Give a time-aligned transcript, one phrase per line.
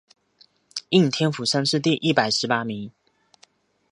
[0.89, 2.91] 应天府乡试第一百十八名。